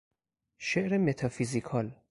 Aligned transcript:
شعر 0.57 0.97
متافیزیکال 0.97 1.93